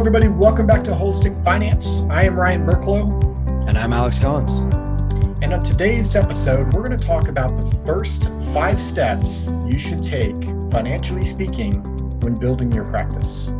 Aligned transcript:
everybody. 0.00 0.28
Welcome 0.28 0.66
back 0.66 0.82
to 0.84 0.92
Holistic 0.92 1.44
Finance. 1.44 2.00
I 2.08 2.24
am 2.24 2.34
Ryan 2.34 2.64
Burklo. 2.64 3.68
And 3.68 3.76
I'm 3.76 3.92
Alex 3.92 4.18
Collins. 4.18 4.50
And 5.42 5.52
on 5.52 5.62
today's 5.62 6.16
episode, 6.16 6.72
we're 6.72 6.88
going 6.88 6.98
to 6.98 7.06
talk 7.06 7.28
about 7.28 7.54
the 7.54 7.70
first 7.84 8.24
five 8.54 8.80
steps 8.80 9.50
you 9.66 9.78
should 9.78 10.02
take, 10.02 10.34
financially 10.72 11.26
speaking, 11.26 11.82
when 12.20 12.38
building 12.38 12.72
your 12.72 12.84
practice. 12.84 13.50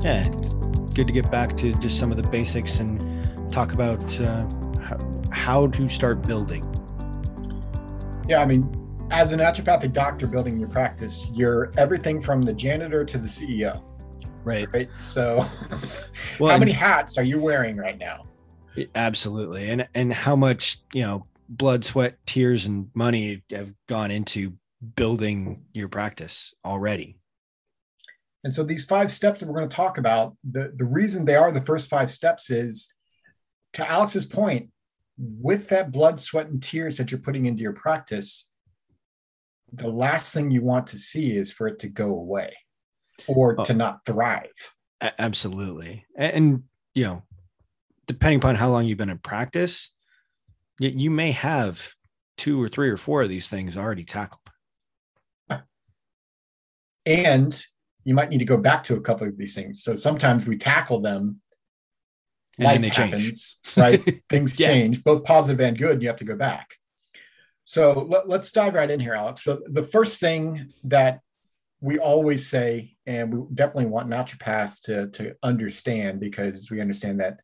Yeah, 0.00 0.26
it's 0.28 0.54
good 0.94 1.06
to 1.06 1.12
get 1.12 1.30
back 1.30 1.54
to 1.58 1.74
just 1.74 1.98
some 1.98 2.10
of 2.10 2.16
the 2.16 2.22
basics 2.22 2.80
and 2.80 3.52
talk 3.52 3.74
about 3.74 4.00
uh, 4.20 4.46
how, 4.80 5.22
how 5.30 5.66
to 5.66 5.86
start 5.86 6.26
building. 6.26 6.64
Yeah, 8.26 8.40
I 8.40 8.46
mean, 8.46 8.74
as 9.10 9.32
a 9.32 9.36
naturopathic 9.36 9.92
doctor 9.92 10.26
building 10.26 10.58
your 10.58 10.70
practice, 10.70 11.30
you're 11.34 11.72
everything 11.76 12.22
from 12.22 12.40
the 12.40 12.54
janitor 12.54 13.04
to 13.04 13.18
the 13.18 13.28
CEO. 13.28 13.82
Right. 14.44 14.68
Right. 14.72 14.90
So, 15.00 15.46
well, 16.40 16.50
how 16.50 16.58
many 16.58 16.72
hats 16.72 17.16
are 17.18 17.22
you 17.22 17.40
wearing 17.40 17.76
right 17.76 17.98
now? 17.98 18.26
Absolutely. 18.94 19.70
And 19.70 19.88
and 19.94 20.12
how 20.12 20.36
much, 20.36 20.78
you 20.92 21.02
know, 21.02 21.26
blood, 21.48 21.84
sweat, 21.84 22.16
tears 22.26 22.66
and 22.66 22.90
money 22.94 23.42
have 23.50 23.72
gone 23.88 24.10
into 24.10 24.54
building 24.96 25.64
your 25.72 25.88
practice 25.88 26.54
already. 26.64 27.18
And 28.44 28.52
so 28.52 28.64
these 28.64 28.84
five 28.84 29.12
steps 29.12 29.40
that 29.40 29.48
we're 29.48 29.54
going 29.54 29.68
to 29.68 29.76
talk 29.76 29.98
about, 29.98 30.36
the, 30.50 30.72
the 30.74 30.84
reason 30.84 31.24
they 31.24 31.36
are 31.36 31.52
the 31.52 31.60
first 31.60 31.88
five 31.88 32.10
steps 32.10 32.50
is 32.50 32.92
to 33.74 33.88
Alex's 33.88 34.26
point, 34.26 34.70
with 35.18 35.68
that 35.68 35.92
blood, 35.92 36.18
sweat, 36.18 36.48
and 36.48 36.60
tears 36.60 36.96
that 36.96 37.10
you're 37.10 37.20
putting 37.20 37.46
into 37.46 37.62
your 37.62 37.74
practice, 37.74 38.50
the 39.72 39.88
last 39.88 40.32
thing 40.34 40.50
you 40.50 40.62
want 40.62 40.88
to 40.88 40.98
see 40.98 41.36
is 41.36 41.52
for 41.52 41.68
it 41.68 41.78
to 41.80 41.88
go 41.88 42.08
away 42.08 42.52
or 43.26 43.60
oh, 43.60 43.64
to 43.64 43.74
not 43.74 44.04
thrive. 44.06 44.50
Absolutely. 45.18 46.06
And, 46.16 46.32
and, 46.34 46.62
you 46.94 47.04
know, 47.04 47.22
depending 48.06 48.38
upon 48.38 48.54
how 48.54 48.70
long 48.70 48.84
you've 48.84 48.98
been 48.98 49.10
in 49.10 49.18
practice, 49.18 49.90
you 50.78 51.10
may 51.10 51.32
have 51.32 51.94
two 52.36 52.60
or 52.60 52.68
three 52.68 52.88
or 52.88 52.96
four 52.96 53.22
of 53.22 53.28
these 53.28 53.48
things 53.48 53.76
already 53.76 54.04
tackled. 54.04 54.40
And 57.04 57.64
you 58.04 58.14
might 58.14 58.30
need 58.30 58.38
to 58.38 58.44
go 58.44 58.56
back 58.56 58.84
to 58.84 58.94
a 58.94 59.00
couple 59.00 59.26
of 59.26 59.36
these 59.36 59.54
things. 59.54 59.82
So 59.82 59.94
sometimes 59.96 60.46
we 60.46 60.56
tackle 60.56 61.00
them. 61.00 61.40
And 62.58 62.68
then 62.68 62.82
they 62.82 62.88
happens, 62.88 63.60
change. 63.64 63.76
Right? 63.76 64.20
things 64.30 64.58
yeah. 64.58 64.68
change, 64.68 65.02
both 65.02 65.24
positive 65.24 65.60
and 65.60 65.76
good. 65.76 65.92
And 65.92 66.02
you 66.02 66.08
have 66.08 66.18
to 66.18 66.24
go 66.24 66.36
back. 66.36 66.68
So 67.64 68.06
let, 68.08 68.28
let's 68.28 68.52
dive 68.52 68.74
right 68.74 68.90
in 68.90 69.00
here, 69.00 69.14
Alex. 69.14 69.42
So 69.42 69.62
the 69.66 69.82
first 69.82 70.20
thing 70.20 70.72
that 70.84 71.20
we 71.82 71.98
always 71.98 72.46
say, 72.46 72.96
and 73.06 73.34
we 73.34 73.44
definitely 73.54 73.86
want 73.86 74.08
naturopaths 74.08 74.80
to, 74.82 75.08
to 75.08 75.34
understand 75.42 76.20
because 76.20 76.70
we 76.70 76.80
understand 76.80 77.18
that 77.18 77.40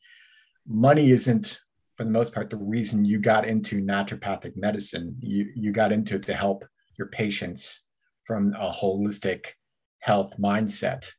money 0.65 1.11
isn't, 1.11 1.61
for 1.97 2.05
the 2.05 2.11
most 2.11 2.33
part, 2.33 2.49
the 2.49 2.57
reason 2.57 3.05
you 3.05 3.19
got 3.19 3.49
into 3.49 3.83
naturopathic 3.83 4.53
medicine. 4.57 5.17
You, 5.19 5.51
you 5.57 5.73
got 5.73 5.91
into 5.91 6.15
it 6.15 6.27
to 6.27 6.35
help 6.35 6.65
your 6.97 7.09
patients 7.09 7.85
from 8.25 8.55
a 8.55 8.71
holistic 8.71 9.47
health 9.99 10.35
mindset. 10.39 11.11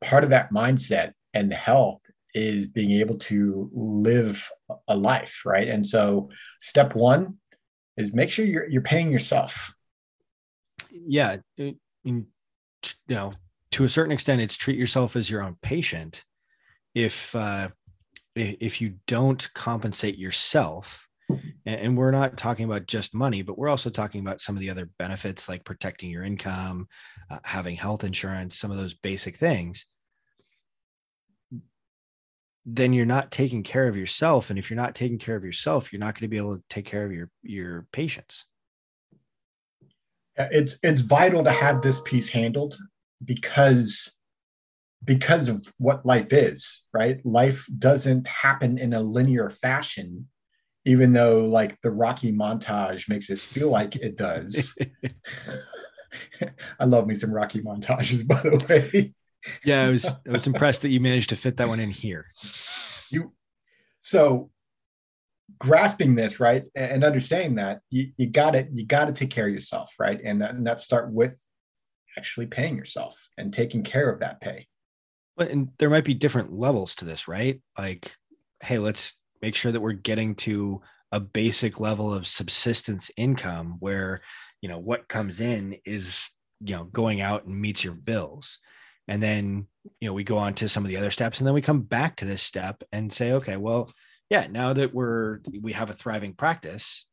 Part 0.00 0.22
of 0.22 0.30
that 0.30 0.52
mindset 0.52 1.14
and 1.34 1.50
the 1.50 1.56
health 1.56 2.02
is 2.34 2.68
being 2.68 2.92
able 3.00 3.18
to 3.18 3.68
live 3.74 4.48
a 4.86 4.96
life, 4.96 5.42
right? 5.44 5.66
And 5.66 5.84
so, 5.84 6.30
step 6.60 6.94
one 6.94 7.38
is 7.96 8.14
make 8.14 8.30
sure 8.30 8.46
you're 8.46 8.68
you're 8.68 8.82
paying 8.82 9.10
yourself. 9.10 9.74
Yeah, 10.90 11.38
you 12.04 12.26
know, 13.08 13.32
to 13.72 13.84
a 13.84 13.88
certain 13.88 14.12
extent, 14.12 14.40
it's 14.40 14.56
treat 14.56 14.78
yourself 14.78 15.16
as 15.16 15.30
your 15.30 15.42
own 15.42 15.56
patient. 15.62 16.24
If 16.94 17.34
uh, 17.34 17.68
if 18.34 18.80
you 18.80 18.94
don't 19.06 19.52
compensate 19.54 20.18
yourself, 20.18 21.08
and 21.64 21.96
we're 21.96 22.10
not 22.10 22.36
talking 22.36 22.64
about 22.64 22.86
just 22.86 23.14
money, 23.14 23.42
but 23.42 23.58
we're 23.58 23.68
also 23.68 23.90
talking 23.90 24.20
about 24.20 24.40
some 24.40 24.54
of 24.54 24.60
the 24.60 24.70
other 24.70 24.90
benefits 24.98 25.48
like 25.48 25.64
protecting 25.64 26.10
your 26.10 26.22
income, 26.22 26.88
uh, 27.30 27.38
having 27.44 27.76
health 27.76 28.04
insurance, 28.04 28.58
some 28.58 28.70
of 28.70 28.76
those 28.76 28.94
basic 28.94 29.36
things. 29.36 29.86
Then 32.64 32.92
you're 32.92 33.06
not 33.06 33.30
taking 33.30 33.62
care 33.62 33.88
of 33.88 33.96
yourself, 33.96 34.50
and 34.50 34.58
if 34.58 34.70
you're 34.70 34.80
not 34.80 34.94
taking 34.94 35.18
care 35.18 35.36
of 35.36 35.44
yourself, 35.44 35.92
you're 35.92 36.00
not 36.00 36.14
going 36.14 36.22
to 36.22 36.28
be 36.28 36.36
able 36.36 36.56
to 36.56 36.64
take 36.68 36.84
care 36.84 37.04
of 37.04 37.12
your 37.12 37.30
your 37.42 37.86
patients. 37.92 38.44
It's 40.36 40.78
it's 40.82 41.00
vital 41.00 41.44
to 41.44 41.50
have 41.50 41.82
this 41.82 42.00
piece 42.00 42.28
handled 42.28 42.76
because 43.24 44.18
because 45.04 45.48
of 45.48 45.66
what 45.78 46.06
life 46.06 46.32
is, 46.32 46.86
right? 46.92 47.24
Life 47.26 47.66
doesn't 47.78 48.28
happen 48.28 48.78
in 48.78 48.92
a 48.94 49.02
linear 49.02 49.50
fashion 49.50 50.28
even 50.84 51.12
though 51.12 51.46
like 51.46 51.80
the 51.82 51.90
Rocky 51.90 52.32
montage 52.32 53.08
makes 53.08 53.30
it 53.30 53.38
feel 53.38 53.70
like 53.70 53.96
it 53.96 54.16
does. 54.16 54.76
I 56.80 56.84
love 56.84 57.06
me 57.06 57.14
some 57.14 57.32
Rocky 57.32 57.60
montages, 57.60 58.26
by 58.26 58.40
the 58.42 58.66
way. 58.68 59.14
yeah, 59.64 59.84
I 59.84 59.90
was 59.90 60.04
I 60.06 60.30
was 60.30 60.46
impressed 60.46 60.82
that 60.82 60.90
you 60.90 61.00
managed 61.00 61.30
to 61.30 61.36
fit 61.36 61.56
that 61.58 61.68
one 61.68 61.80
in 61.80 61.90
here. 61.90 62.26
You 63.10 63.32
so 64.00 64.50
grasping 65.62 66.16
this 66.16 66.40
right 66.40 66.64
and 66.74 67.04
understanding 67.04 67.54
that 67.54 67.78
you, 67.88 68.26
got 68.26 68.56
it 68.56 68.68
you 68.72 68.84
got 68.84 69.04
to 69.04 69.12
take 69.12 69.30
care 69.30 69.46
of 69.46 69.54
yourself 69.54 69.94
right 69.96 70.20
and 70.24 70.42
that, 70.42 70.56
and 70.56 70.66
that 70.66 70.80
start 70.80 71.12
with 71.12 71.40
actually 72.18 72.46
paying 72.46 72.76
yourself 72.76 73.28
and 73.38 73.54
taking 73.54 73.84
care 73.84 74.10
of 74.10 74.18
that 74.18 74.40
pay. 74.40 74.66
But 75.36 75.50
and 75.50 75.68
there 75.78 75.88
might 75.88 76.04
be 76.04 76.14
different 76.14 76.52
levels 76.52 76.96
to 76.96 77.04
this 77.04 77.28
right? 77.28 77.60
Like 77.78 78.16
hey 78.60 78.78
let's 78.78 79.14
make 79.40 79.54
sure 79.54 79.70
that 79.70 79.80
we're 79.80 79.92
getting 79.92 80.34
to 80.34 80.80
a 81.12 81.20
basic 81.20 81.78
level 81.78 82.12
of 82.12 82.26
subsistence 82.26 83.12
income 83.16 83.76
where 83.78 84.20
you 84.62 84.68
know 84.68 84.78
what 84.78 85.06
comes 85.06 85.40
in 85.40 85.76
is 85.84 86.30
you 86.60 86.74
know 86.74 86.84
going 86.86 87.20
out 87.20 87.44
and 87.44 87.60
meets 87.60 87.84
your 87.84 87.94
bills. 87.94 88.58
And 89.06 89.22
then 89.22 89.68
you 90.00 90.08
know 90.08 90.12
we 90.12 90.24
go 90.24 90.38
on 90.38 90.54
to 90.54 90.68
some 90.68 90.82
of 90.82 90.88
the 90.88 90.96
other 90.96 91.12
steps 91.12 91.38
and 91.38 91.46
then 91.46 91.54
we 91.54 91.62
come 91.62 91.82
back 91.82 92.16
to 92.16 92.24
this 92.24 92.42
step 92.42 92.82
and 92.90 93.12
say 93.12 93.30
okay 93.34 93.56
well 93.56 93.92
yeah 94.32 94.46
now 94.50 94.72
that 94.72 94.92
we're 94.92 95.40
we 95.60 95.72
have 95.72 95.90
a 95.90 95.94
thriving 95.94 96.32
practice 96.32 97.06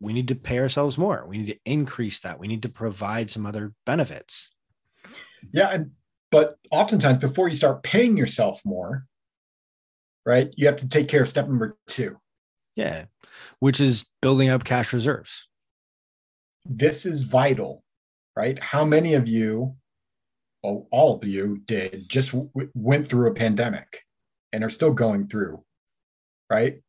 we 0.00 0.12
need 0.12 0.28
to 0.28 0.34
pay 0.34 0.58
ourselves 0.58 0.98
more 0.98 1.24
we 1.28 1.38
need 1.38 1.46
to 1.46 1.58
increase 1.64 2.18
that 2.20 2.40
we 2.40 2.48
need 2.48 2.62
to 2.62 2.68
provide 2.68 3.30
some 3.30 3.46
other 3.46 3.72
benefits 3.84 4.50
yeah 5.52 5.68
and 5.68 5.92
but 6.32 6.56
oftentimes 6.72 7.18
before 7.18 7.48
you 7.48 7.54
start 7.54 7.84
paying 7.84 8.16
yourself 8.16 8.60
more 8.64 9.06
right? 10.26 10.52
You 10.56 10.66
have 10.66 10.76
to 10.78 10.88
take 10.88 11.08
care 11.08 11.22
of 11.22 11.30
step 11.30 11.48
number 11.48 11.78
two. 11.86 12.18
Yeah, 12.74 13.04
which 13.60 13.80
is 13.80 14.04
building 14.20 14.50
up 14.50 14.64
cash 14.64 14.92
reserves. 14.92 15.48
This 16.66 17.06
is 17.06 17.22
vital, 17.22 17.84
right? 18.34 18.62
How 18.62 18.84
many 18.84 19.14
of 19.14 19.28
you, 19.28 19.76
well, 20.62 20.88
all 20.90 21.16
of 21.16 21.24
you 21.24 21.62
did, 21.64 22.06
just 22.08 22.32
w- 22.32 22.50
went 22.74 23.08
through 23.08 23.30
a 23.30 23.34
pandemic 23.34 24.00
and 24.52 24.62
are 24.62 24.68
still 24.68 24.92
going 24.92 25.28
through, 25.28 25.62
right? 26.50 26.80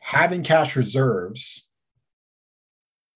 Having 0.00 0.44
cash 0.44 0.76
reserves 0.76 1.68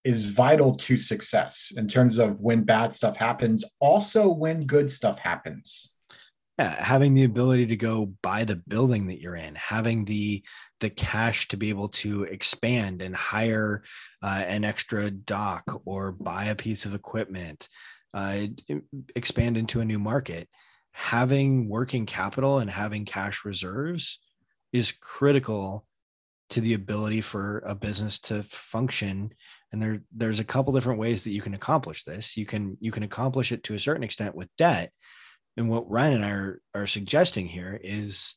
is 0.04 0.24
vital 0.24 0.76
to 0.76 0.96
success 0.96 1.72
in 1.76 1.88
terms 1.88 2.18
of 2.18 2.40
when 2.40 2.64
bad 2.64 2.94
stuff 2.94 3.16
happens, 3.16 3.64
also 3.80 4.28
when 4.28 4.66
good 4.66 4.90
stuff 4.90 5.18
happens 5.18 5.94
yeah, 6.58 6.82
having 6.82 7.14
the 7.14 7.22
ability 7.22 7.66
to 7.66 7.76
go 7.76 8.12
buy 8.20 8.44
the 8.44 8.56
building 8.56 9.06
that 9.06 9.20
you're 9.20 9.36
in, 9.36 9.54
having 9.54 10.04
the 10.04 10.42
the 10.80 10.90
cash 10.90 11.48
to 11.48 11.56
be 11.56 11.70
able 11.70 11.88
to 11.88 12.24
expand 12.24 13.02
and 13.02 13.14
hire 13.14 13.82
uh, 14.22 14.42
an 14.46 14.64
extra 14.64 15.10
doc 15.10 15.80
or 15.84 16.12
buy 16.12 16.46
a 16.46 16.54
piece 16.54 16.84
of 16.84 16.94
equipment, 16.94 17.68
uh, 18.14 18.46
expand 19.16 19.56
into 19.56 19.80
a 19.80 19.84
new 19.84 19.98
market. 19.98 20.48
Having 20.92 21.68
working 21.68 22.06
capital 22.06 22.58
and 22.58 22.70
having 22.70 23.04
cash 23.04 23.44
reserves 23.44 24.18
is 24.72 24.92
critical 24.92 25.86
to 26.50 26.60
the 26.60 26.74
ability 26.74 27.20
for 27.20 27.62
a 27.66 27.74
business 27.74 28.18
to 28.18 28.42
function. 28.44 29.32
And 29.72 29.82
there 29.82 30.02
there's 30.14 30.40
a 30.40 30.44
couple 30.44 30.72
different 30.72 30.98
ways 30.98 31.24
that 31.24 31.32
you 31.32 31.42
can 31.42 31.54
accomplish 31.54 32.04
this. 32.04 32.36
You 32.36 32.46
can 32.46 32.76
you 32.80 32.90
can 32.90 33.02
accomplish 33.02 33.52
it 33.52 33.64
to 33.64 33.74
a 33.74 33.78
certain 33.78 34.02
extent 34.02 34.34
with 34.34 34.48
debt. 34.56 34.92
And 35.56 35.68
what 35.68 35.90
Ryan 35.90 36.14
and 36.14 36.24
I 36.24 36.30
are, 36.30 36.62
are 36.74 36.86
suggesting 36.86 37.46
here 37.46 37.78
is 37.82 38.36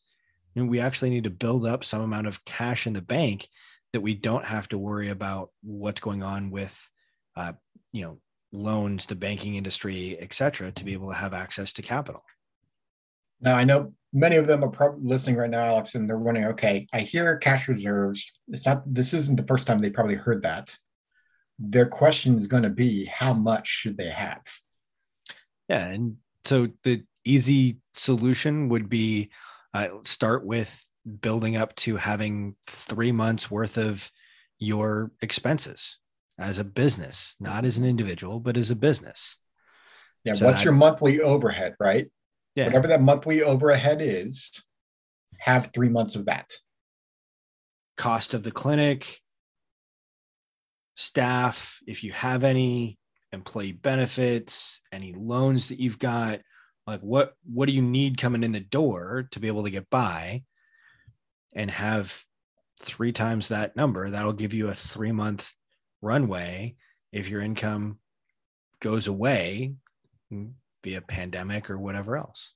you 0.54 0.64
know, 0.64 0.70
we 0.70 0.80
actually 0.80 1.12
need 1.12 1.24
to 1.24 1.30
build 1.30 1.66
up 1.66 1.84
some 1.84 2.02
amount 2.02 2.28
of 2.28 2.44
cash 2.44 2.88
in 2.88 2.94
the 2.94 3.02
bank 3.02 3.48
that 3.94 4.02
we 4.02 4.16
don't 4.16 4.46
have 4.46 4.68
to 4.70 4.78
worry 4.78 5.10
about 5.10 5.50
what's 5.62 6.02
going 6.02 6.24
on 6.24 6.50
with, 6.50 6.90
uh, 7.36 7.54
you 7.92 8.04
know, 8.04 8.20
loans, 8.52 9.06
the 9.06 9.16
banking 9.16 9.56
industry, 9.56 10.18
et 10.20 10.34
cetera, 10.34 10.72
to 10.72 10.84
be 10.84 10.94
able 10.94 11.10
to 11.10 11.16
have 11.16 11.34
access 11.34 11.74
to 11.74 11.82
capital. 11.82 12.24
Now, 13.40 13.56
I 13.56 13.64
know 13.64 13.94
many 14.14 14.36
of 14.36 14.48
them 14.48 14.64
are 14.64 14.70
probably 14.70 15.08
listening 15.08 15.38
right 15.38 15.50
now, 15.50 15.64
Alex, 15.64 15.96
and 15.96 16.10
they're 16.10 16.18
wondering, 16.18 16.48
okay, 16.48 16.88
I 16.94 17.02
hear 17.02 17.38
cash 17.38 17.68
reserves. 17.68 18.40
It's 18.50 18.66
not, 18.66 18.84
this 18.86 19.14
isn't 19.14 19.38
the 19.38 19.48
first 19.48 19.68
time 19.68 19.80
they 19.80 19.90
probably 19.90 20.16
heard 20.16 20.44
that. 20.44 20.76
Their 21.60 21.86
question 21.86 22.38
is 22.38 22.48
going 22.48 22.64
to 22.64 22.70
be, 22.70 23.06
how 23.06 23.34
much 23.34 23.68
should 23.68 23.98
they 23.98 24.10
have? 24.10 24.42
Yeah. 25.70 25.88
And 25.88 26.18
so 26.44 26.70
the 26.84 27.04
easy 27.24 27.78
solution 27.94 28.68
would 28.70 28.90
be 28.90 29.30
uh, 29.74 29.88
start 30.04 30.46
with 30.46 30.84
building 31.22 31.56
up 31.56 31.76
to 31.76 31.96
having 31.96 32.56
three 32.68 33.12
months 33.12 33.50
worth 33.50 33.78
of 33.78 34.12
your 34.60 35.12
expenses 35.22 35.98
as 36.40 36.60
a 36.60 36.64
business, 36.64 37.36
not 37.40 37.66
as 37.66 37.78
an 37.78 37.86
individual, 37.86 38.40
but 38.40 38.58
as 38.58 38.72
a 38.72 38.76
business. 38.76 39.38
Yeah. 40.24 40.36
So 40.36 40.46
what's 40.48 40.64
your 40.64 40.74
monthly 40.74 41.22
overhead, 41.22 41.76
right? 41.80 42.12
Yeah. 42.56 42.66
Whatever 42.66 42.88
that 42.88 43.02
monthly 43.02 43.42
overhead 43.42 44.02
is, 44.02 44.62
have 45.40 45.72
three 45.74 45.90
months 45.90 46.16
of 46.16 46.26
that. 46.26 46.52
Cost 47.98 48.34
of 48.34 48.44
the 48.44 48.52
clinic, 48.52 49.22
staff, 50.96 51.80
if 51.88 52.04
you 52.04 52.12
have 52.12 52.44
any 52.44 52.98
employee 53.32 53.72
benefits, 53.72 54.82
any 54.92 55.14
loans 55.14 55.70
that 55.70 55.80
you've 55.80 56.00
got, 56.00 56.42
like 56.88 57.02
what 57.02 57.34
what 57.46 57.68
do 57.68 57.74
you 57.74 57.82
need 57.82 58.18
coming 58.18 58.44
in 58.44 58.52
the 58.52 58.60
door 58.60 59.28
to 59.32 59.40
be 59.40 59.48
able 59.48 59.64
to 59.64 59.70
get 59.70 59.90
by 59.90 60.44
and 61.56 61.70
have 61.70 62.24
three 62.82 63.12
times 63.12 63.50
that 63.50 63.76
number 63.76 64.10
that'll 64.10 64.34
give 64.34 64.54
you 64.54 64.68
a 64.68 64.74
3 64.74 65.12
month 65.12 65.54
runway 66.02 66.76
if 67.12 67.30
your 67.30 67.42
income 67.42 68.00
goes 68.80 69.08
away 69.08 69.76
via 70.84 71.02
pandemic 71.02 71.70
or 71.70 71.78
whatever 71.78 72.18
else. 72.18 72.54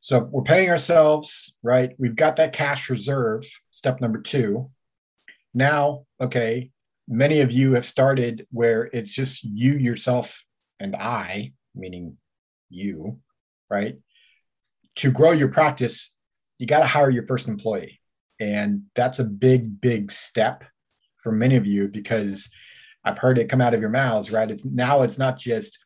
So 0.00 0.18
we're 0.18 0.42
paying 0.42 0.68
ourselves, 0.68 1.56
right? 1.62 1.92
We've 1.96 2.16
got 2.16 2.36
that 2.36 2.52
cash 2.52 2.90
reserve, 2.90 3.44
step 3.70 4.00
number 4.00 4.20
two. 4.20 4.70
Now, 5.54 6.06
okay, 6.20 6.72
many 7.06 7.40
of 7.40 7.52
you 7.52 7.74
have 7.74 7.84
started 7.84 8.46
where 8.50 8.90
it's 8.92 9.12
just 9.12 9.44
you, 9.44 9.74
yourself, 9.74 10.44
and 10.80 10.96
I, 10.96 11.52
meaning 11.74 12.16
you, 12.68 13.20
right? 13.70 13.96
To 14.96 15.12
grow 15.12 15.30
your 15.30 15.48
practice, 15.48 16.18
you 16.58 16.66
got 16.66 16.80
to 16.80 16.86
hire 16.86 17.10
your 17.10 17.22
first 17.22 17.46
employee. 17.46 18.00
And 18.40 18.84
that's 18.96 19.20
a 19.20 19.24
big, 19.24 19.80
big 19.80 20.10
step 20.10 20.64
for 21.22 21.30
many 21.30 21.54
of 21.54 21.66
you 21.66 21.86
because 21.86 22.50
I've 23.04 23.18
heard 23.18 23.38
it 23.38 23.48
come 23.48 23.60
out 23.60 23.74
of 23.74 23.80
your 23.80 23.90
mouths, 23.90 24.32
right? 24.32 24.50
It's 24.50 24.64
now 24.64 25.02
it's 25.02 25.18
not 25.18 25.38
just 25.38 25.78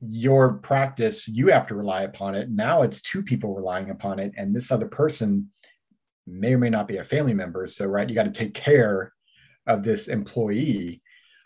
your 0.00 0.54
practice, 0.54 1.28
you 1.28 1.48
have 1.48 1.66
to 1.68 1.74
rely 1.74 2.02
upon 2.02 2.34
it. 2.34 2.50
Now 2.50 2.82
it's 2.82 3.02
two 3.02 3.22
people 3.22 3.54
relying 3.54 3.90
upon 3.90 4.18
it, 4.18 4.32
and 4.36 4.54
this 4.54 4.70
other 4.70 4.88
person 4.88 5.50
may 6.26 6.54
or 6.54 6.58
may 6.58 6.70
not 6.70 6.88
be 6.88 6.98
a 6.98 7.04
family 7.04 7.34
member. 7.34 7.66
So, 7.66 7.86
right, 7.86 8.08
you 8.08 8.14
got 8.14 8.24
to 8.24 8.30
take 8.30 8.54
care 8.54 9.12
of 9.66 9.82
this 9.82 10.08
employee. 10.08 11.02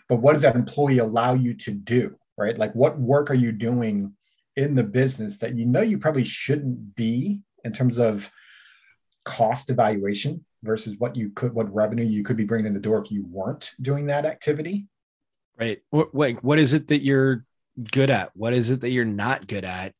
But 0.08 0.16
what 0.16 0.34
does 0.34 0.42
that 0.42 0.56
employee 0.56 0.98
allow 0.98 1.34
you 1.34 1.54
to 1.54 1.72
do, 1.72 2.16
right? 2.36 2.56
Like, 2.56 2.74
what 2.74 2.98
work 2.98 3.30
are 3.30 3.34
you 3.34 3.52
doing 3.52 4.14
in 4.56 4.74
the 4.74 4.84
business 4.84 5.38
that 5.38 5.56
you 5.56 5.66
know 5.66 5.80
you 5.80 5.98
probably 5.98 6.24
shouldn't 6.24 6.94
be 6.94 7.40
in 7.64 7.72
terms 7.72 7.98
of 7.98 8.30
cost 9.24 9.70
evaluation 9.70 10.44
versus 10.62 10.96
what 10.98 11.16
you 11.16 11.30
could, 11.30 11.52
what 11.54 11.72
revenue 11.74 12.04
you 12.04 12.22
could 12.22 12.36
be 12.36 12.44
bringing 12.44 12.66
in 12.66 12.74
the 12.74 12.80
door 12.80 12.98
if 13.02 13.10
you 13.10 13.24
weren't 13.28 13.70
doing 13.80 14.06
that 14.06 14.26
activity? 14.26 14.86
Right. 15.58 15.82
Wait, 15.90 16.42
what 16.42 16.58
is 16.58 16.72
it 16.72 16.88
that 16.88 17.02
you're 17.02 17.44
good 17.92 18.10
at? 18.10 18.30
What 18.34 18.54
is 18.54 18.70
it 18.70 18.80
that 18.80 18.90
you're 18.90 19.04
not 19.04 19.46
good 19.46 19.64
at? 19.64 19.94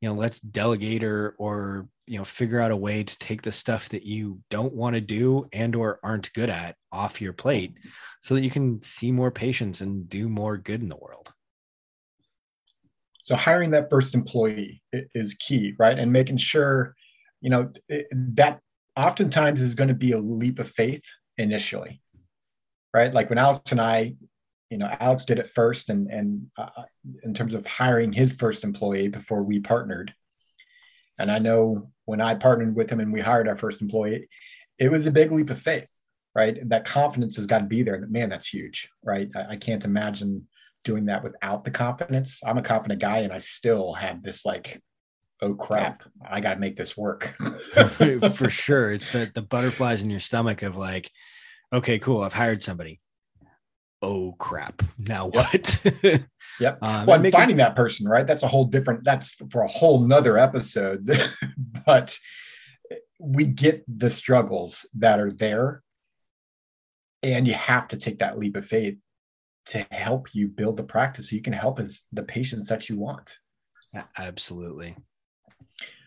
You 0.00 0.08
know, 0.08 0.14
let's 0.14 0.40
delegate 0.40 1.04
or 1.04 1.34
or 1.38 1.88
you 2.06 2.18
know 2.18 2.24
figure 2.24 2.60
out 2.60 2.70
a 2.70 2.76
way 2.76 3.04
to 3.04 3.18
take 3.18 3.42
the 3.42 3.52
stuff 3.52 3.88
that 3.90 4.04
you 4.04 4.40
don't 4.50 4.72
want 4.72 4.94
to 4.94 5.00
do 5.00 5.46
and 5.52 5.74
or 5.76 6.00
aren't 6.02 6.32
good 6.32 6.50
at 6.50 6.76
off 6.90 7.20
your 7.20 7.32
plate 7.32 7.78
so 8.22 8.34
that 8.34 8.42
you 8.42 8.50
can 8.50 8.80
see 8.82 9.12
more 9.12 9.30
patients 9.30 9.80
and 9.80 10.08
do 10.08 10.28
more 10.28 10.56
good 10.56 10.82
in 10.82 10.88
the 10.88 10.96
world. 10.96 11.32
So 13.22 13.36
hiring 13.36 13.70
that 13.70 13.90
first 13.90 14.14
employee 14.14 14.82
is 15.14 15.34
key, 15.34 15.74
right? 15.78 15.98
And 15.98 16.12
making 16.12 16.38
sure, 16.38 16.96
you 17.40 17.50
know, 17.50 17.70
that 18.12 18.60
oftentimes 18.96 19.60
is 19.60 19.74
going 19.74 19.88
to 19.88 19.94
be 19.94 20.12
a 20.12 20.18
leap 20.18 20.58
of 20.58 20.70
faith 20.70 21.04
initially, 21.38 22.02
right? 22.94 23.12
Like 23.12 23.28
when 23.28 23.38
Alex 23.38 23.70
and 23.70 23.80
I 23.80 24.16
you 24.70 24.78
know 24.78 24.88
alex 25.00 25.24
did 25.24 25.38
it 25.38 25.50
first 25.50 25.90
and 25.90 26.08
and 26.10 26.46
uh, 26.56 26.68
in 27.24 27.34
terms 27.34 27.52
of 27.54 27.66
hiring 27.66 28.12
his 28.12 28.32
first 28.32 28.64
employee 28.64 29.08
before 29.08 29.42
we 29.42 29.60
partnered. 29.60 30.14
And 31.18 31.30
i 31.30 31.38
know 31.38 31.90
when 32.06 32.20
i 32.20 32.34
partnered 32.34 32.74
with 32.74 32.88
him 32.88 33.00
and 33.00 33.12
we 33.12 33.20
hired 33.20 33.48
our 33.48 33.56
first 33.56 33.82
employee 33.82 34.28
it 34.78 34.90
was 34.90 35.06
a 35.06 35.10
big 35.10 35.30
leap 35.32 35.50
of 35.50 35.60
faith 35.60 35.92
right? 36.32 36.68
That 36.68 36.84
confidence 36.84 37.34
has 37.36 37.46
got 37.46 37.58
to 37.58 37.64
be 37.64 37.82
there 37.82 38.06
man 38.08 38.30
that's 38.30 38.46
huge 38.46 38.88
right? 39.04 39.28
I, 39.36 39.52
I 39.54 39.56
can't 39.56 39.84
imagine 39.84 40.46
doing 40.84 41.06
that 41.06 41.22
without 41.22 41.64
the 41.64 41.70
confidence. 41.70 42.40
I'm 42.46 42.56
a 42.56 42.62
confident 42.62 43.00
guy 43.00 43.18
and 43.18 43.32
i 43.32 43.40
still 43.40 43.92
have 43.94 44.22
this 44.22 44.46
like 44.46 44.80
oh 45.42 45.54
crap 45.54 46.02
i 46.30 46.40
got 46.40 46.54
to 46.54 46.60
make 46.60 46.76
this 46.76 46.96
work. 46.96 47.34
For 48.34 48.48
sure. 48.48 48.92
It's 48.92 49.10
the 49.10 49.30
the 49.34 49.42
butterflies 49.42 50.02
in 50.02 50.10
your 50.10 50.20
stomach 50.20 50.62
of 50.62 50.76
like 50.76 51.10
okay 51.72 51.98
cool 51.98 52.22
i've 52.22 52.32
hired 52.32 52.62
somebody 52.62 53.00
oh 54.02 54.34
crap. 54.38 54.82
Now 54.98 55.28
what? 55.28 55.84
Yep. 56.58 56.78
Um, 56.82 57.06
well 57.06 57.24
and 57.24 57.32
finding 57.32 57.56
that 57.56 57.74
person 57.74 58.06
right? 58.06 58.26
That's 58.26 58.42
a 58.42 58.48
whole 58.48 58.66
different 58.66 59.02
that's 59.02 59.32
for 59.50 59.62
a 59.62 59.68
whole 59.68 60.06
nother 60.06 60.36
episode. 60.36 61.08
But 61.86 62.18
we 63.18 63.46
get 63.46 63.84
the 63.88 64.10
struggles 64.10 64.86
that 64.98 65.18
are 65.18 65.32
there. 65.32 65.82
And 67.22 67.46
you 67.46 67.54
have 67.54 67.88
to 67.88 67.96
take 67.96 68.18
that 68.18 68.38
leap 68.38 68.56
of 68.56 68.66
faith 68.66 68.96
to 69.66 69.86
help 69.90 70.34
you 70.34 70.48
build 70.48 70.76
the 70.76 70.82
practice 70.84 71.30
so 71.30 71.36
you 71.36 71.42
can 71.42 71.52
help 71.52 71.80
as 71.80 72.02
the 72.12 72.22
patients 72.22 72.68
that 72.68 72.88
you 72.88 72.98
want. 72.98 73.38
Absolutely. 74.18 74.96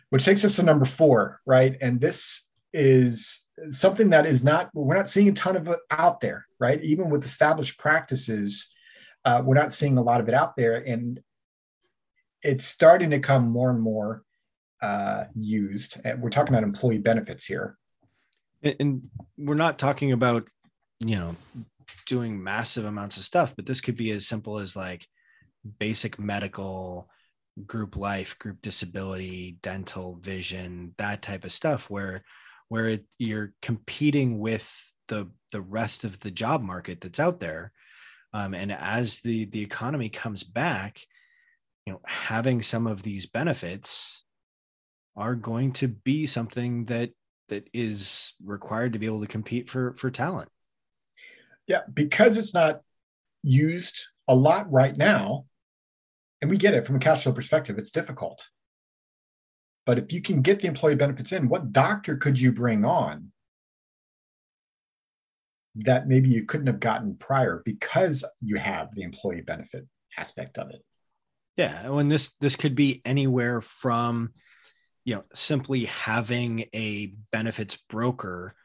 Which 0.09 0.25
takes 0.25 0.45
us 0.45 0.55
to 0.57 0.63
number 0.63 0.85
four 0.85 1.41
right? 1.45 1.75
And 1.81 1.99
this 1.99 2.47
is 2.73 3.42
something 3.71 4.09
that 4.09 4.25
is 4.25 4.43
not 4.43 4.69
we're 4.73 4.95
not 4.95 5.09
seeing 5.09 5.29
a 5.29 5.33
ton 5.33 5.55
of 5.55 5.67
it 5.67 5.79
out 5.91 6.21
there 6.21 6.45
right? 6.59 6.83
Even 6.83 7.09
with 7.09 7.25
established 7.25 7.77
practices 7.77 8.73
uh, 9.25 9.41
we're 9.43 9.55
not 9.55 9.73
seeing 9.73 9.97
a 9.97 10.01
lot 10.01 10.19
of 10.19 10.27
it 10.27 10.33
out 10.33 10.55
there. 10.55 10.75
And 10.75 11.21
it's 12.41 12.65
starting 12.65 13.11
to 13.11 13.19
come 13.19 13.49
more 13.49 13.69
and 13.69 13.81
more 13.81 14.23
uh, 14.81 15.25
used. 15.33 15.99
And 16.03 16.21
we're 16.21 16.29
talking 16.29 16.53
about 16.53 16.63
employee 16.63 16.97
benefits 16.97 17.45
here. 17.45 17.77
And, 18.61 18.75
and 18.79 19.01
we're 19.37 19.55
not 19.55 19.79
talking 19.79 20.11
about 20.11 20.47
you 20.99 21.15
know 21.15 21.35
doing 22.05 22.41
massive 22.41 22.85
amounts 22.85 23.17
of 23.17 23.23
stuff 23.23 23.53
but 23.57 23.65
this 23.65 23.81
could 23.81 23.97
be 23.97 24.11
as 24.11 24.25
simple 24.25 24.59
as 24.59 24.73
like 24.73 25.05
basic 25.79 26.17
medical 26.17 27.09
group 27.65 27.97
life 27.97 28.39
group 28.39 28.61
disability 28.61 29.57
dental 29.61 30.17
vision 30.21 30.93
that 30.97 31.21
type 31.21 31.43
of 31.43 31.51
stuff 31.51 31.89
where 31.89 32.23
where 32.73 32.89
it, 32.89 33.05
you're 33.19 33.53
competing 33.61 34.39
with 34.39 34.67
the 35.07 35.29
the 35.51 35.61
rest 35.61 36.03
of 36.03 36.19
the 36.21 36.31
job 36.31 36.59
market 36.59 36.99
that's 36.99 37.19
out 37.19 37.39
there. 37.39 37.71
Um, 38.33 38.55
and 38.55 38.71
as 38.71 39.19
the 39.19 39.45
the 39.45 39.61
economy 39.61 40.09
comes 40.09 40.43
back 40.43 40.99
you 41.85 41.93
know 41.93 42.01
having 42.03 42.63
some 42.63 42.87
of 42.87 43.03
these 43.03 43.27
benefits 43.27 44.23
are 45.15 45.35
going 45.35 45.73
to 45.73 45.87
be 45.87 46.25
something 46.25 46.85
that 46.85 47.11
that 47.49 47.69
is 47.75 48.33
required 48.43 48.93
to 48.93 48.99
be 48.99 49.05
able 49.05 49.21
to 49.21 49.27
compete 49.27 49.69
for 49.69 49.93
for 49.93 50.09
talent. 50.09 50.49
Yeah 51.67 51.81
because 51.93 52.37
it's 52.37 52.55
not 52.55 52.81
used 53.43 53.99
a 54.27 54.33
lot 54.33 54.71
right 54.71 54.97
now 54.97 55.45
and 56.41 56.49
we 56.49 56.57
get 56.57 56.73
it 56.73 56.87
from 56.87 56.95
a 56.95 56.99
cash 56.99 57.21
flow 57.21 57.33
perspective 57.33 57.77
it's 57.77 57.91
difficult 57.91 58.49
but 59.85 59.97
if 59.97 60.13
you 60.13 60.21
can 60.21 60.41
get 60.41 60.59
the 60.59 60.67
employee 60.67 60.95
benefits 60.95 61.31
in, 61.31 61.49
what 61.49 61.73
doctor 61.73 62.15
could 62.15 62.39
you 62.39 62.51
bring 62.51 62.85
on 62.85 63.31
that 65.75 66.07
maybe 66.07 66.29
you 66.29 66.45
couldn't 66.45 66.67
have 66.67 66.79
gotten 66.79 67.15
prior 67.15 67.61
because 67.65 68.23
you 68.41 68.57
have 68.57 68.93
the 68.93 69.01
employee 69.01 69.41
benefit 69.41 69.87
aspect 70.17 70.57
of 70.57 70.69
it? 70.69 70.83
Yeah, 71.57 71.97
and 71.97 72.11
this 72.11 72.31
this 72.39 72.55
could 72.55 72.75
be 72.75 73.01
anywhere 73.05 73.61
from 73.61 74.33
you 75.05 75.15
know 75.15 75.23
simply 75.33 75.85
having 75.85 76.65
a 76.73 77.13
benefits 77.31 77.77
broker 77.89 78.55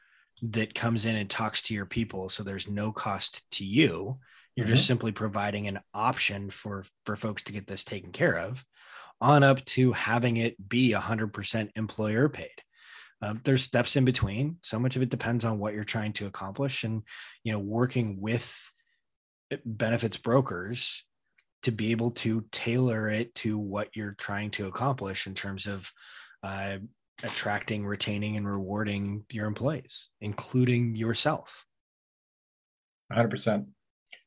that 0.43 0.75
comes 0.75 1.05
in 1.05 1.17
and 1.17 1.29
talks 1.29 1.63
to 1.63 1.75
your 1.75 1.87
people 1.87 2.29
so 2.29 2.43
there's 2.43 2.69
no 2.69 2.93
cost 2.93 3.43
to 3.51 3.65
you 3.65 4.19
you're 4.55 4.67
mm-hmm. 4.67 4.75
just 4.75 4.87
simply 4.87 5.11
providing 5.11 5.67
an 5.67 5.81
option 5.93 6.49
for 6.49 6.85
for 7.05 7.17
folks 7.17 7.43
to 7.43 7.53
get 7.53 7.67
this 7.67 7.85
taken 7.85 8.13
care 8.13 8.39
of 8.39 8.65
on 9.21 9.43
up 9.43 9.65
to 9.65 9.93
having 9.93 10.37
it 10.37 10.69
be 10.69 10.93
100% 10.93 11.71
employer 11.77 12.29
paid. 12.29 12.63
Um, 13.21 13.41
there's 13.45 13.63
steps 13.65 13.97
in 13.97 14.05
between. 14.05 14.59
So 14.63 14.79
much 14.79 14.97
of 14.97 15.03
it 15.03 15.09
depends 15.09 15.45
on 15.45 15.59
what 15.59 15.75
you're 15.75 15.85
trying 15.85 16.13
to 16.15 16.27
accomplish, 16.27 16.85
and 16.85 17.03
you 17.43 17.53
know, 17.53 17.59
working 17.59 18.21
with 18.21 18.73
benefits 19.65 20.17
brokers 20.17 21.05
to 21.63 21.73
be 21.73 21.91
able 21.91 22.13
to 22.13 22.45
tailor 22.53 23.09
it 23.09 23.35
to 23.35 23.59
what 23.59 23.89
you're 23.95 24.15
trying 24.19 24.51
to 24.53 24.69
accomplish 24.69 25.27
in 25.27 25.35
terms 25.35 25.67
of 25.67 25.91
uh, 26.45 26.79
attracting, 27.25 27.85
retaining, 27.85 28.37
and 28.37 28.49
rewarding 28.49 29.25
your 29.33 29.47
employees, 29.47 30.09
including 30.21 30.95
yourself. 30.95 31.67
100%. 33.13 33.57
All 33.59 33.65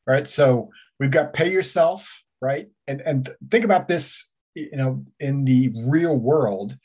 right. 0.08 0.28
So 0.28 0.70
we've 1.00 1.12
got 1.12 1.34
pay 1.34 1.52
yourself, 1.52 2.24
right? 2.42 2.68
And 2.88 3.02
and 3.02 3.30
think 3.50 3.64
about 3.64 3.88
this 3.88 4.31
you 4.56 4.78
know, 4.78 5.06
in 5.20 5.46
the 5.46 5.74
real 5.88 6.16
world, 6.16 6.78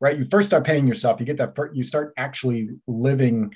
right? 0.00 0.18
You 0.18 0.24
first 0.24 0.48
start 0.48 0.64
paying 0.64 0.86
yourself, 0.86 1.20
you 1.20 1.26
get 1.26 1.38
that, 1.38 1.54
first, 1.54 1.74
you 1.74 1.84
start 1.84 2.12
actually 2.16 2.70
living, 2.86 3.54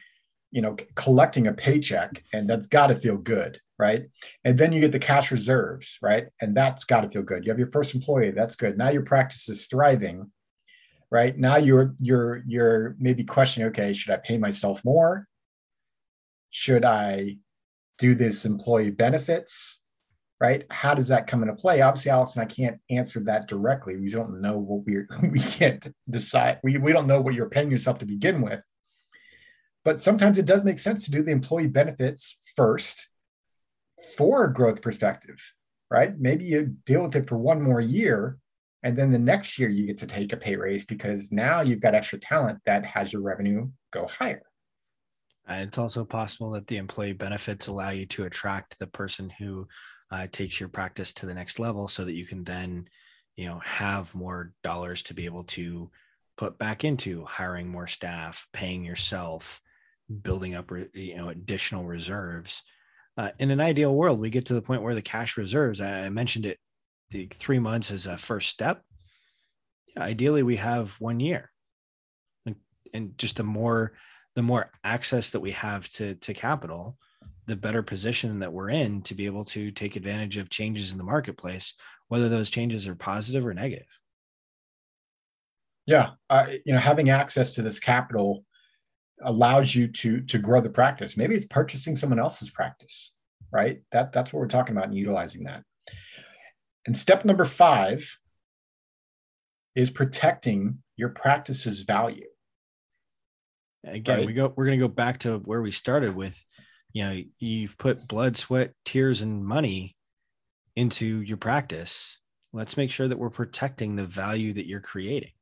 you 0.51 0.63
know, 0.63 0.77
collecting 0.95 1.47
a 1.47 1.53
paycheck, 1.53 2.23
and 2.33 2.49
that's 2.49 2.67
got 2.67 2.87
to 2.89 2.97
feel 2.97 3.17
good, 3.17 3.61
right? 3.79 4.07
And 4.45 4.57
then 4.57 4.73
you 4.73 4.81
get 4.81 4.93
the 4.93 4.99
cash 4.99 5.31
reserves, 5.31 5.99
right? 6.01 6.29
And 6.41 6.57
that's 6.57 6.85
got 6.85 7.03
to 7.03 7.11
feel 7.11 7.23
good. 7.23 7.45
You 7.45 7.51
have 7.51 7.59
your 7.59 7.69
first 7.69 7.95
employee, 7.95 8.31
that's 8.31 8.57
good. 8.57 8.79
Now 8.79 8.89
your 8.89 9.05
practice 9.05 9.49
is 9.49 9.67
thriving, 9.67 10.31
right? 11.11 11.37
Now 11.37 11.57
you're 11.57 11.95
you're 12.01 12.43
you're 12.47 12.97
maybe 12.99 13.25
questioning, 13.25 13.69
okay, 13.69 13.93
should 13.93 14.13
I 14.13 14.19
pay 14.19 14.39
myself 14.39 14.85
more? 14.85 15.27
Should 16.51 16.85
I 16.85 17.37
do 17.99 18.15
this 18.15 18.45
employee 18.45 18.91
benefits? 18.91 19.83
Right? 20.41 20.65
How 20.71 20.95
does 20.95 21.09
that 21.09 21.27
come 21.27 21.43
into 21.43 21.55
play? 21.55 21.81
Obviously, 21.81 22.11
Alex 22.11 22.37
and 22.37 22.43
I 22.43 22.47
can't 22.47 22.79
answer 22.91 23.21
that 23.21 23.49
directly. 23.49 23.97
We 23.97 24.09
don't 24.09 24.41
know 24.41 24.59
what 24.59 24.85
we're, 24.85 25.09
we 25.31 25.41
can't 25.41 25.95
decide. 26.09 26.61
We, 26.63 26.77
we 26.79 26.93
don't 26.93 27.07
know 27.07 27.21
what 27.21 27.35
you're 27.35 27.49
paying 27.49 27.71
yourself 27.71 27.99
to 27.99 28.07
begin 28.07 28.41
with. 28.41 28.65
But 29.85 30.01
sometimes 30.01 30.39
it 30.39 30.47
does 30.47 30.65
make 30.65 30.79
sense 30.79 31.05
to 31.05 31.11
do 31.11 31.23
the 31.23 31.31
employee 31.31 31.67
benefits 31.67 32.39
first 32.57 33.09
for 34.17 34.45
a 34.45 34.53
growth 34.53 34.83
perspective, 34.83 35.41
right? 35.91 36.19
Maybe 36.19 36.45
you 36.45 36.77
deal 36.87 37.03
with 37.03 37.17
it 37.17 37.29
for 37.29 37.39
one 37.39 37.63
more 37.63 37.81
year. 37.81 38.39
And 38.83 38.97
then 38.97 39.11
the 39.11 39.19
next 39.19 39.59
year 39.59 39.69
you 39.69 39.87
get 39.87 39.99
to 39.99 40.07
take 40.07 40.33
a 40.33 40.37
pay 40.37 40.57
raise 40.57 40.85
because 40.85 41.33
now 41.33 41.63
you've 41.63 41.81
got 41.81 41.95
extra 41.95 42.19
talent 42.19 42.61
that 42.67 42.85
has 42.85 43.13
your 43.13 43.23
revenue 43.23 43.71
go 43.93 44.07
higher. 44.07 44.43
And 45.49 45.67
it's 45.67 45.79
also 45.79 46.05
possible 46.05 46.51
that 46.53 46.67
the 46.67 46.77
employee 46.77 47.15
benefits 47.15 47.67
allow 47.67 47.91
you 47.91 48.07
to 48.07 48.25
attract 48.25 48.79
the 48.79 48.87
person 48.87 49.31
who 49.39 49.67
uh, 50.11 50.27
takes 50.31 50.59
your 50.61 50.69
practice 50.69 51.13
to 51.13 51.27
the 51.27 51.35
next 51.35 51.59
level 51.59 51.89
so 51.89 52.05
that 52.05 52.15
you 52.15 52.27
can 52.27 52.45
then 52.45 52.89
you 53.37 53.47
know 53.47 53.59
have 53.61 54.15
more 54.15 54.53
dollars 54.63 55.03
to 55.03 55.15
be 55.15 55.25
able 55.25 55.45
to 55.45 55.91
put 56.37 56.59
back 56.59 56.85
into 56.85 57.25
hiring 57.25 57.69
more 57.69 57.87
staff 57.87 58.47
paying 58.53 58.85
yourself 58.85 59.61
building 60.23 60.55
up 60.55 60.71
you 60.95 61.17
know 61.17 61.29
additional 61.29 61.85
reserves. 61.85 62.63
Uh, 63.17 63.31
in 63.41 63.51
an 63.51 63.61
ideal 63.61 63.97
world 63.97 64.21
we 64.21 64.31
get 64.31 64.47
to 64.47 64.55
the 64.55 64.63
point 64.63 64.81
where 64.81 64.95
the 64.95 65.03
cash 65.03 65.37
reserves 65.37 65.81
i 65.81 66.09
mentioned 66.09 66.47
it 66.47 66.59
three 67.31 67.59
months 67.59 67.91
as 67.91 68.07
a 68.07 68.17
first 68.17 68.51
step. 68.51 68.83
Yeah, 69.97 70.03
ideally 70.03 70.43
we 70.43 70.57
have 70.57 70.93
one 71.01 71.21
year. 71.21 71.51
And, 72.47 72.57
and 72.93 73.19
just 73.19 73.37
the 73.37 73.45
more 73.45 73.93
the 74.35 74.43
more 74.43 74.71
access 74.85 75.31
that 75.31 75.41
we 75.41 75.53
have 75.53 75.89
to 75.91 76.15
to 76.17 76.35
capital 76.35 76.97
the 77.49 77.57
better 77.57 77.83
position 77.83 78.39
that 78.41 78.53
we're 78.53 78.69
in 78.69 79.01
to 79.03 79.15
be 79.15 79.25
able 79.25 79.43
to 79.43 79.71
take 79.71 79.97
advantage 79.97 80.37
of 80.37 80.51
changes 80.51 80.93
in 80.93 80.99
the 80.99 81.05
marketplace, 81.05 81.75
whether 82.09 82.29
those 82.29 82.51
changes 82.51 82.87
are 82.87 82.95
positive 82.95 83.47
or 83.47 83.55
negative. 83.55 83.87
Yeah, 85.87 86.11
uh, 86.29 86.47
you 86.67 86.75
know, 86.75 86.79
having 86.79 87.09
access 87.09 87.53
to 87.55 87.63
this 87.63 87.81
capital 87.81 88.45
allows 89.25 89.75
you 89.75 89.89
to 89.89 90.21
to 90.21 90.39
grow 90.39 90.61
the 90.61 90.69
practice. 90.69 91.17
Maybe 91.17 91.35
it's 91.35 91.47
purchasing 91.47 91.97
someone 91.97 92.19
else's 92.19 92.51
practice, 92.51 93.17
right? 93.51 93.81
That 93.93 94.13
that's 94.13 94.31
what 94.31 94.41
we're 94.41 94.49
talking 94.49 94.77
about 94.77 94.89
and 94.89 94.95
utilizing 94.95 95.45
that. 95.45 95.65
And 96.87 96.97
step 96.97 97.25
number 97.25 97.47
five 97.47 98.19
is 99.75 99.91
protecting 99.91 100.83
your 100.97 101.09
practice's 101.09 101.81
value. 101.81 102.27
Again, 103.87 104.19
right? 104.19 104.27
we 104.27 104.35
go. 104.35 104.53
We're 104.55 104.67
going 104.67 104.79
to 104.79 104.87
go 104.87 104.93
back 104.93 105.21
to 105.21 105.39
where 105.39 105.63
we 105.63 105.71
started 105.71 106.15
with 106.15 106.39
you 106.93 107.05
know 107.05 107.23
you've 107.39 107.79
put 107.79 108.09
blood 108.09 108.37
sweat 108.37 108.73
tears 108.85 109.21
and 109.21 109.45
money 109.45 109.97
into 110.77 111.21
your 111.23 111.37
practice. 111.37 112.21
Let's 112.53 112.77
make 112.77 112.91
sure 112.91 113.09
that 113.09 113.19
we're 113.19 113.31
protecting 113.31 113.97
the 113.97 114.07
value 114.07 114.53
that 114.55 114.67
you're 114.67 114.81
creating. 114.81 115.33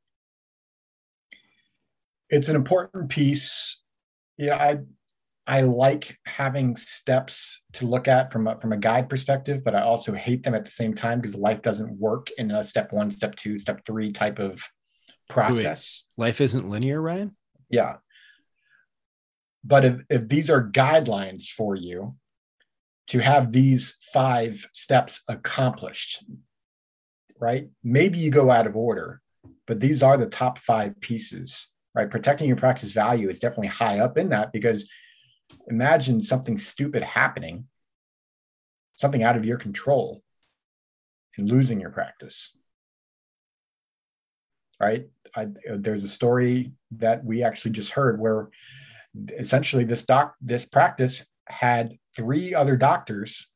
It's 2.29 2.49
an 2.49 2.55
important 2.55 3.09
piece. 3.09 3.83
Yeah 4.37 4.57
i 4.57 4.77
i 5.47 5.61
like 5.61 6.17
having 6.25 6.75
steps 6.75 7.63
to 7.73 7.87
look 7.87 8.07
at 8.07 8.31
from 8.31 8.47
a, 8.47 8.59
from 8.59 8.73
a 8.73 8.77
guide 8.77 9.09
perspective 9.09 9.63
but 9.63 9.73
i 9.73 9.81
also 9.81 10.13
hate 10.13 10.43
them 10.43 10.53
at 10.53 10.65
the 10.65 10.71
same 10.71 10.93
time 10.93 11.19
because 11.21 11.35
life 11.35 11.61
doesn't 11.61 11.97
work 11.97 12.27
in 12.37 12.51
a 12.51 12.63
step 12.63 12.91
one 12.91 13.09
step 13.09 13.35
two 13.35 13.57
step 13.57 13.83
three 13.85 14.11
type 14.11 14.37
of 14.39 14.61
process. 15.29 16.07
Wait, 16.17 16.25
life 16.25 16.41
isn't 16.41 16.69
linear 16.69 17.01
ryan? 17.01 17.35
Yeah 17.69 17.95
but 19.63 19.85
if, 19.85 20.03
if 20.09 20.27
these 20.27 20.49
are 20.49 20.69
guidelines 20.69 21.47
for 21.47 21.75
you 21.75 22.15
to 23.07 23.19
have 23.19 23.51
these 23.51 23.97
five 24.13 24.67
steps 24.73 25.23
accomplished, 25.27 26.23
right? 27.39 27.69
Maybe 27.83 28.17
you 28.17 28.31
go 28.31 28.51
out 28.51 28.67
of 28.67 28.75
order, 28.75 29.21
but 29.65 29.79
these 29.79 30.03
are 30.03 30.17
the 30.17 30.25
top 30.25 30.59
five 30.59 30.99
pieces, 30.99 31.73
right? 31.95 32.09
Protecting 32.09 32.47
your 32.47 32.57
practice 32.57 32.91
value 32.91 33.29
is 33.29 33.39
definitely 33.39 33.67
high 33.67 33.99
up 33.99 34.17
in 34.17 34.29
that 34.29 34.51
because 34.51 34.89
imagine 35.67 36.19
something 36.19 36.57
stupid 36.57 37.03
happening, 37.03 37.67
something 38.95 39.23
out 39.23 39.37
of 39.37 39.45
your 39.45 39.57
control, 39.57 40.21
and 41.37 41.49
losing 41.49 41.79
your 41.79 41.91
practice. 41.91 42.57
Right? 44.79 45.07
I, 45.35 45.47
there's 45.75 46.03
a 46.03 46.09
story 46.09 46.73
that 46.91 47.23
we 47.23 47.43
actually 47.43 47.71
just 47.71 47.91
heard 47.91 48.19
where 48.19 48.49
essentially 49.37 49.83
this 49.83 50.05
doc 50.05 50.35
this 50.41 50.65
practice 50.65 51.25
had 51.47 51.97
three 52.15 52.53
other 52.53 52.75
doctors 52.75 53.49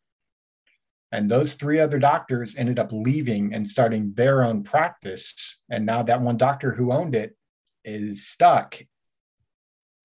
and 1.12 1.30
those 1.30 1.56
three 1.56 1.80
other 1.80 2.00
doctors 2.00 2.56
ended 2.56 2.80
up 2.80 2.92
leaving 2.92 3.54
and 3.54 3.68
starting 3.68 4.14
their 4.16 4.44
own 4.44 4.64
practice. 4.64 5.62
And 5.70 5.86
now 5.86 6.04
that 6.04 6.22
one 6.22 6.38
doctor 6.38 6.72
who 6.72 6.94
owned 6.94 7.16
it 7.16 7.36
is 7.84 8.28
stuck. 8.28 8.78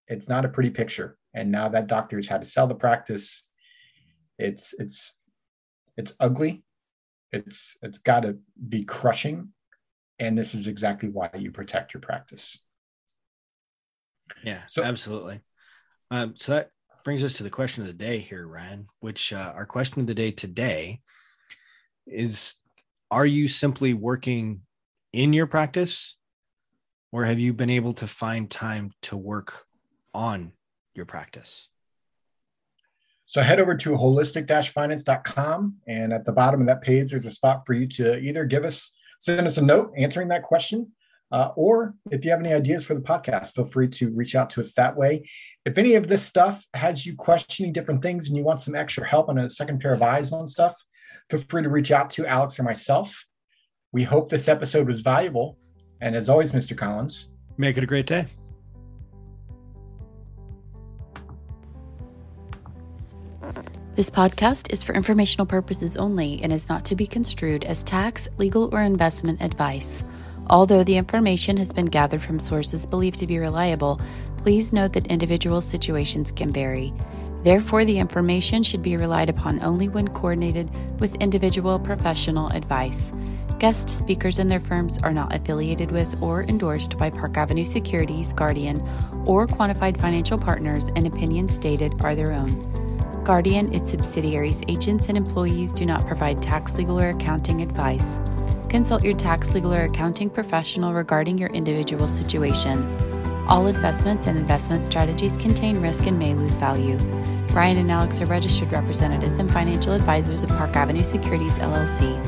It's 0.08 0.28
not 0.28 0.44
a 0.44 0.48
pretty 0.48 0.70
picture. 0.70 1.16
And 1.32 1.52
now 1.52 1.68
that 1.68 1.86
doctor's 1.86 2.28
had 2.28 2.40
to 2.40 2.46
sell 2.46 2.66
the 2.66 2.74
practice. 2.74 3.48
It's 4.38 4.74
it's 4.78 5.20
it's 5.96 6.14
ugly. 6.18 6.64
It's 7.32 7.76
it's 7.82 7.98
got 7.98 8.20
to 8.20 8.38
be 8.68 8.84
crushing. 8.84 9.52
And 10.18 10.36
this 10.36 10.54
is 10.54 10.66
exactly 10.66 11.08
why 11.08 11.30
you 11.36 11.52
protect 11.52 11.94
your 11.94 12.00
practice 12.00 12.64
yeah, 14.44 14.62
so, 14.68 14.82
absolutely. 14.82 15.40
Um, 16.10 16.34
so 16.36 16.52
that 16.52 16.70
brings 17.04 17.22
us 17.24 17.34
to 17.34 17.42
the 17.42 17.50
question 17.50 17.82
of 17.82 17.86
the 17.86 17.92
day 17.92 18.18
here, 18.18 18.46
Ryan, 18.46 18.86
which 19.00 19.32
uh, 19.32 19.52
our 19.54 19.66
question 19.66 20.00
of 20.00 20.06
the 20.06 20.14
day 20.14 20.30
today 20.30 21.00
is 22.06 22.54
Are 23.10 23.26
you 23.26 23.48
simply 23.48 23.94
working 23.94 24.62
in 25.12 25.32
your 25.32 25.46
practice, 25.46 26.16
or 27.12 27.24
have 27.24 27.38
you 27.38 27.52
been 27.52 27.70
able 27.70 27.92
to 27.94 28.06
find 28.06 28.50
time 28.50 28.92
to 29.02 29.16
work 29.16 29.64
on 30.12 30.52
your 30.94 31.06
practice? 31.06 31.68
So 33.26 33.42
head 33.42 33.58
over 33.58 33.74
to 33.74 33.90
holistic-finance.com, 33.90 35.76
and 35.88 36.12
at 36.12 36.24
the 36.24 36.32
bottom 36.32 36.60
of 36.60 36.66
that 36.68 36.82
page, 36.82 37.10
there's 37.10 37.26
a 37.26 37.30
spot 37.30 37.62
for 37.66 37.72
you 37.72 37.88
to 37.88 38.18
either 38.18 38.44
give 38.44 38.64
us, 38.64 38.96
send 39.18 39.46
us 39.46 39.58
a 39.58 39.62
note 39.62 39.92
answering 39.96 40.28
that 40.28 40.44
question, 40.44 40.92
uh, 41.32 41.50
or 41.56 41.94
if 42.10 42.24
you 42.24 42.30
have 42.30 42.40
any 42.40 42.52
ideas 42.52 42.84
for 42.84 42.94
the 42.94 43.00
podcast, 43.00 43.52
feel 43.52 43.64
free 43.64 43.88
to 43.88 44.14
reach 44.14 44.34
out 44.34 44.50
to 44.50 44.60
us 44.60 44.74
that 44.74 44.96
way. 44.96 45.28
If 45.64 45.76
any 45.76 45.94
of 45.94 46.06
this 46.06 46.22
stuff 46.22 46.64
has 46.74 47.04
you 47.04 47.16
questioning 47.16 47.72
different 47.72 48.02
things 48.02 48.28
and 48.28 48.36
you 48.36 48.44
want 48.44 48.60
some 48.60 48.76
extra 48.76 49.06
help 49.06 49.28
and 49.28 49.38
a 49.40 49.48
second 49.48 49.80
pair 49.80 49.92
of 49.92 50.02
eyes 50.02 50.32
on 50.32 50.46
stuff, 50.46 50.74
feel 51.30 51.40
free 51.48 51.62
to 51.62 51.68
reach 51.68 51.90
out 51.90 52.10
to 52.10 52.26
Alex 52.26 52.58
or 52.58 52.62
myself. 52.62 53.26
We 53.92 54.04
hope 54.04 54.28
this 54.28 54.48
episode 54.48 54.86
was 54.86 55.00
valuable. 55.00 55.58
And 56.00 56.14
as 56.14 56.28
always, 56.28 56.52
Mr. 56.52 56.76
Collins, 56.76 57.34
make 57.56 57.76
it 57.76 57.82
a 57.82 57.86
great 57.86 58.06
day. 58.06 58.28
This 63.96 64.10
podcast 64.10 64.72
is 64.74 64.82
for 64.82 64.92
informational 64.92 65.46
purposes 65.46 65.96
only 65.96 66.42
and 66.42 66.52
is 66.52 66.68
not 66.68 66.84
to 66.84 66.94
be 66.94 67.06
construed 67.06 67.64
as 67.64 67.82
tax, 67.82 68.28
legal, 68.36 68.68
or 68.74 68.82
investment 68.82 69.40
advice. 69.40 70.04
Although 70.48 70.84
the 70.84 70.96
information 70.96 71.56
has 71.56 71.72
been 71.72 71.86
gathered 71.86 72.22
from 72.22 72.38
sources 72.38 72.86
believed 72.86 73.18
to 73.18 73.26
be 73.26 73.38
reliable, 73.38 74.00
please 74.36 74.72
note 74.72 74.92
that 74.92 75.08
individual 75.08 75.60
situations 75.60 76.30
can 76.30 76.52
vary. 76.52 76.94
Therefore, 77.42 77.84
the 77.84 77.98
information 77.98 78.62
should 78.62 78.82
be 78.82 78.96
relied 78.96 79.28
upon 79.28 79.62
only 79.62 79.88
when 79.88 80.08
coordinated 80.08 80.70
with 81.00 81.14
individual 81.16 81.78
professional 81.78 82.48
advice. 82.48 83.12
Guest 83.58 83.88
speakers 83.88 84.38
and 84.38 84.50
their 84.50 84.60
firms 84.60 84.98
are 84.98 85.12
not 85.12 85.34
affiliated 85.34 85.90
with 85.90 86.20
or 86.22 86.42
endorsed 86.42 86.98
by 86.98 87.08
Park 87.08 87.36
Avenue 87.36 87.64
Securities, 87.64 88.32
Guardian, 88.32 88.80
or 89.24 89.46
Quantified 89.46 89.98
Financial 89.98 90.36
Partners, 90.36 90.90
and 90.94 91.06
opinions 91.06 91.54
stated 91.54 91.94
are 92.00 92.14
their 92.14 92.32
own. 92.32 93.22
Guardian, 93.24 93.72
its 93.72 93.90
subsidiaries, 93.90 94.62
agents, 94.68 95.08
and 95.08 95.16
employees 95.16 95.72
do 95.72 95.86
not 95.86 96.06
provide 96.06 96.42
tax, 96.42 96.76
legal, 96.76 97.00
or 97.00 97.10
accounting 97.10 97.60
advice. 97.62 98.20
Consult 98.68 99.02
your 99.02 99.14
tax, 99.14 99.54
legal, 99.54 99.72
or 99.72 99.84
accounting 99.84 100.30
professional 100.30 100.92
regarding 100.92 101.38
your 101.38 101.50
individual 101.50 102.08
situation. 102.08 102.82
All 103.48 103.66
investments 103.66 104.26
and 104.26 104.36
investment 104.36 104.84
strategies 104.84 105.36
contain 105.36 105.80
risk 105.80 106.06
and 106.06 106.18
may 106.18 106.34
lose 106.34 106.56
value. 106.56 106.98
Brian 107.48 107.78
and 107.78 107.90
Alex 107.90 108.20
are 108.20 108.26
registered 108.26 108.72
representatives 108.72 109.38
and 109.38 109.50
financial 109.50 109.92
advisors 109.92 110.42
of 110.42 110.50
Park 110.50 110.76
Avenue 110.76 111.04
Securities 111.04 111.58
LLC 111.58 112.20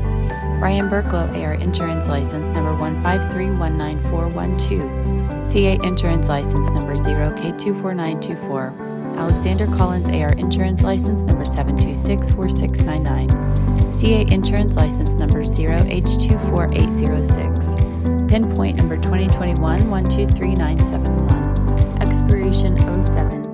Ryan 0.58 0.88
Burklo 0.88 1.28
AR 1.40 1.54
Insurance 1.54 2.08
License 2.08 2.50
Number 2.50 2.72
153-19412. 2.72 5.46
CA 5.46 5.78
Insurance 5.84 6.28
License 6.28 6.70
Number 6.70 6.94
0K24924. 6.94 8.85
Alexander 9.16 9.66
Collins 9.66 10.08
AR 10.08 10.32
Insurance 10.32 10.82
License 10.82 11.22
Number 11.24 11.44
7264699. 11.44 13.94
CA 13.94 14.26
Insurance 14.32 14.76
License 14.76 15.14
Number 15.14 15.42
0H24806. 15.42 18.28
Pinpoint 18.28 18.76
Number 18.76 18.96
2021 18.96 19.90
123971. 19.90 22.02
Expiration 22.02 22.76
07 23.02 23.45